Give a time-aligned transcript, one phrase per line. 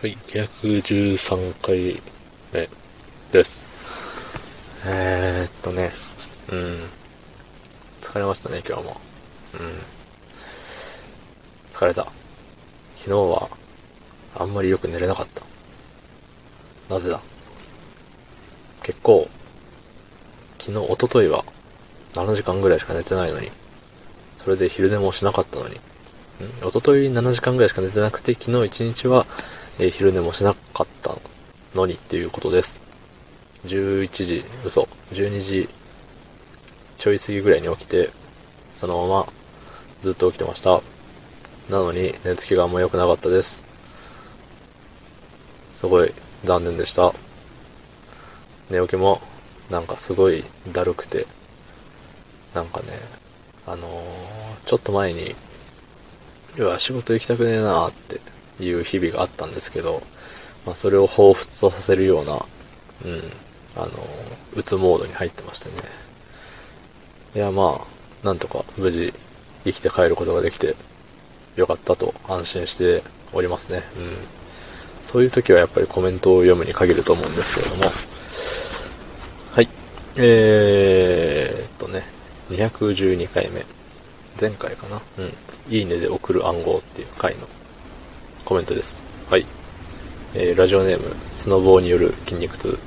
[0.00, 2.00] はい、213回
[2.52, 2.68] 目
[3.32, 3.66] です。
[4.86, 5.90] えー、っとね、
[6.52, 6.78] うん。
[8.00, 9.00] 疲れましたね、今日も。
[9.54, 9.60] うん。
[11.72, 12.04] 疲れた。
[12.94, 13.48] 昨日は、
[14.36, 15.42] あんまりよく寝れなかった。
[16.94, 17.20] なぜだ？
[18.84, 19.28] 結構、
[20.60, 21.44] 昨日、一昨日は、
[22.12, 23.50] 7時間ぐらいしか寝てないのに、
[24.36, 25.78] それで昼寝もしなかったのに、ん
[26.60, 29.26] 一昨日7時間ぐらいしか寝てなくて、昨日一日は、
[29.80, 31.14] え昼寝もしなかった
[31.74, 32.80] のにっていうことです。
[33.66, 35.68] 11時、嘘、12時
[36.98, 38.10] ちょい過ぎぐらいに起きて、
[38.74, 39.26] そのまま
[40.02, 40.80] ずっと起きてました。
[41.70, 43.64] なのに寝つきがあんま良くなかったです。
[45.74, 46.12] すごい
[46.44, 47.12] 残念でした。
[48.70, 49.20] 寝起きも
[49.70, 51.26] なんかすごいだるくて、
[52.52, 52.86] なんかね、
[53.66, 55.34] あのーちょっと前に、
[56.58, 58.20] うわ、仕事行きたくねえなーって
[58.60, 60.02] いう日々があったんですけど、
[60.66, 62.40] まあ、それを彷彿とさせるような、うん、
[63.76, 63.88] あの、
[64.54, 65.74] うつモードに入ってましてね。
[67.34, 69.12] いや、まあ、なんとか無事
[69.64, 70.74] 生きて帰ることができて、
[71.56, 73.82] よかったと安心しておりますね。
[73.96, 74.12] うん。
[75.02, 77.84] そういう時はやっぱりコメントを読むに限ると思うんですけれども。
[79.52, 79.68] はい。
[80.16, 82.04] えーっとね、
[82.50, 83.64] 212回目。
[84.40, 85.32] 前回かなうん。
[85.70, 87.48] いいねで送る暗号っていう回の
[88.48, 89.02] コメントです。
[89.28, 89.44] はい。
[90.32, 92.78] えーラジオネーム、スノボーによる筋肉痛。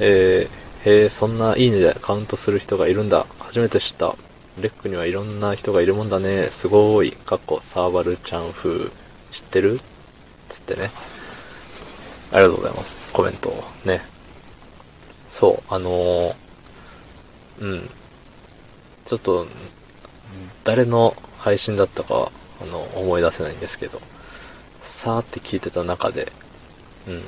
[0.00, 3.26] えー、へえ、そんないいねでカウントする人がいるんだ。
[3.38, 4.16] 初めて知った。
[4.58, 6.44] レックにはいろんな人がいるもんだね。
[6.44, 7.12] すごい。
[7.12, 8.88] かっこ、サーバルちゃん風。
[9.32, 9.80] 知ってる？
[10.48, 10.90] つってね。
[12.32, 13.12] ありがとうございます。
[13.12, 14.00] コメントをね。
[15.28, 16.34] そう、あのー、
[17.60, 17.90] うん。
[19.04, 19.46] ちょっと、
[20.64, 24.00] 誰の配信だったか、あの、思い出せないんですけど、
[24.96, 26.32] さーって聞いてた中で、
[27.06, 27.22] うん。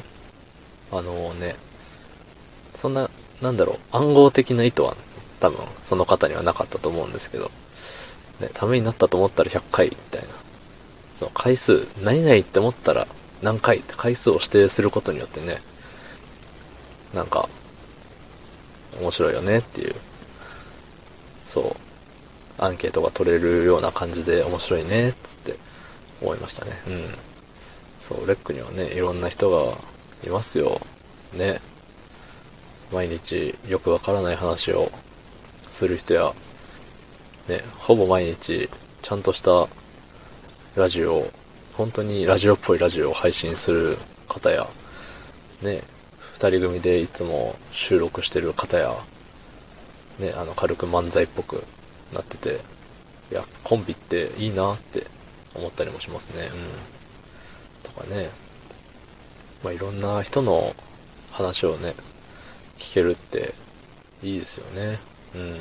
[0.91, 1.55] あのね、
[2.75, 3.11] そんな、
[3.43, 4.97] なんだろう、暗号的な意図は
[5.39, 7.51] 多分その方にはなかったと思うんですけど、
[8.41, 10.28] ね、ためになったと思ったら100回みたいな。
[11.15, 13.07] その回数、何々って思ったら
[13.43, 15.59] 何回って回数を指定することによってね、
[17.12, 17.51] なんか、
[18.99, 19.95] 面白いよねっていう、
[21.47, 21.77] そ
[22.59, 25.57] う、アンケートが取れるような感じで面白いね、つって
[26.23, 26.73] 思いましたね。
[26.87, 27.38] うん。
[28.09, 29.77] そう、レックにはね、いろんな人が
[30.25, 30.81] いますよ。
[31.35, 31.61] ね。
[32.91, 34.91] 毎日よくわからない話を
[35.71, 36.33] する人や、
[37.49, 38.71] ね、ほぼ毎日
[39.03, 39.69] ちゃんとした
[40.75, 41.29] ラジオ、
[41.75, 44.67] 本当にラジオっぽいラジオを配信する方や、
[45.61, 45.83] ね、
[46.33, 48.95] 二人組でいつも収録してる方や、
[50.19, 51.63] ね、あの、軽く漫才っぽく
[52.15, 52.61] なってて、
[53.31, 55.07] いや、コンビっていいなって
[55.55, 56.45] 思ったりもしますね。
[56.45, 56.97] うん。
[57.98, 58.31] かね、
[59.62, 60.75] まあ、いろんな人の
[61.31, 61.94] 話をね、
[62.78, 63.54] 聞けるって
[64.22, 64.98] いいですよね。
[65.34, 65.59] うん。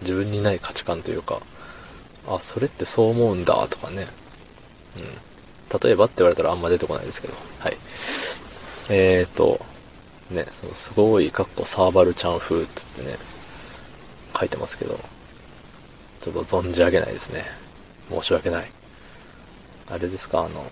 [0.00, 1.40] 自分にない価値観というか、
[2.28, 4.06] あ、それってそう思うんだとかね。
[4.98, 5.80] うん。
[5.80, 7.34] 例えばって言われたらあんま出てこないですけど。
[7.58, 7.76] はい。
[8.90, 9.60] えーと、
[10.30, 13.16] ね、そのすごい、かっこサーバルちゃん風っつってね、
[14.38, 14.98] 書いてますけど、
[16.20, 17.44] ちょっと存じ上げないですね。
[18.10, 18.70] 申し訳ない。
[19.90, 20.64] あれですか、あの、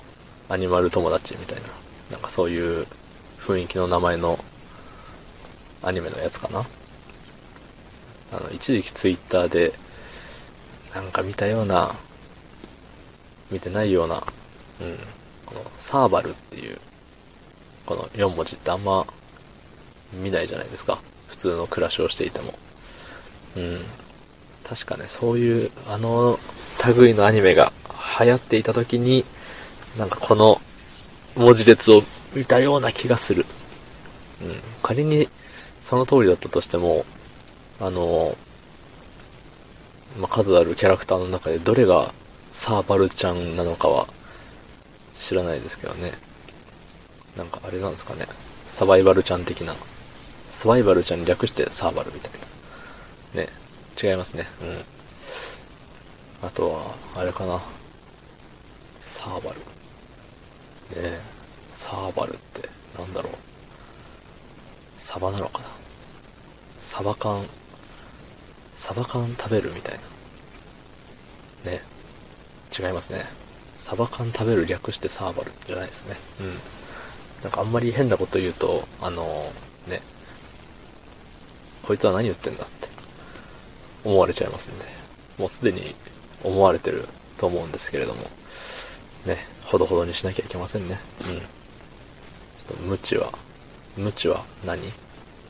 [0.51, 1.69] アニマル友達みたいな、
[2.11, 2.87] なんかそういう
[3.39, 4.37] 雰囲気の名前の
[5.81, 6.67] アニメのやつかな。
[8.33, 9.73] あの、一時期ツイッターで、
[10.93, 11.95] なんか見たような、
[13.53, 14.23] 見てないような、うん、
[15.47, 16.79] このサーバルっていう、
[17.87, 19.07] この4文字ってあんま
[20.13, 20.99] 見ないじゃないですか。
[21.29, 22.59] 普通の暮らしをしていても。
[23.57, 23.79] うん。
[24.65, 26.41] 確かね、そういう、あの
[26.97, 27.73] 類のアニメが
[28.19, 29.25] 流行っていた時に、
[29.99, 30.61] なんかこの
[31.37, 32.03] 文字列を
[32.35, 33.45] 見たような気がする。
[34.43, 34.61] うん。
[34.83, 35.29] 仮に
[35.81, 37.05] その通りだったとしても、
[37.81, 38.37] あの、
[40.19, 42.13] まあ、数あるキャラクターの中でどれが
[42.53, 44.07] サーバルちゃんなのかは
[45.17, 46.13] 知らないですけどね。
[47.37, 48.27] なんかあれなんですかね。
[48.67, 49.75] サバイバルちゃん的な。
[50.53, 52.33] サバイバルちゃんに略してサーバルみたい
[53.35, 53.43] な。
[53.43, 53.49] ね。
[54.03, 54.47] 違いますね。
[54.63, 54.65] う
[56.45, 56.47] ん。
[56.47, 57.61] あとは、あれかな。
[59.03, 59.61] サーバル。
[60.91, 61.21] ねえ。
[61.73, 63.33] サーバルって、なんだろう。
[64.99, 65.69] サバなのかな。
[66.81, 67.47] サバ缶、
[68.75, 69.99] サバ缶食べるみたい
[71.65, 71.71] な。
[71.71, 71.83] ね。
[72.77, 73.25] 違いますね。
[73.79, 76.17] サバ缶食べる略してサーバルじゃないですね。
[76.41, 76.55] うん。
[77.43, 79.53] なんかあんまり変なこと言うと、あの
[79.89, 80.01] ね。
[81.83, 82.89] こいつは何言ってんだって
[84.05, 84.85] 思われちゃいますんで。
[85.39, 85.95] もうすでに
[86.45, 87.09] 思われてる
[87.39, 88.31] と思うんですけれども。
[89.27, 89.47] ね。
[89.65, 90.99] ほどほどにしなきゃいけませんね。
[91.29, 91.39] うん。
[91.39, 93.33] ちょっと無知は、
[93.97, 94.81] 無知は何？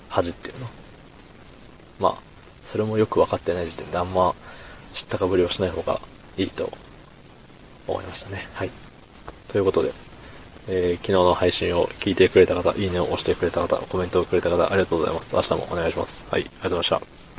[0.09, 0.67] 恥っていうの
[1.99, 2.15] まあ、
[2.65, 4.35] それもよく分かってない時点であんま
[4.93, 6.01] 知ったかぶりをしない方が
[6.37, 6.71] いいと
[7.87, 8.49] 思いましたね。
[8.55, 8.71] はい。
[9.49, 9.93] ということで、
[10.69, 15.35] えー、昨日の配信を聞いてくれた方、いいねを押してくれた方、コメントをくれた方、ありがとうございます。
[15.35, 16.27] 明日もお願いします。
[16.31, 17.30] はい、ありがとうございました。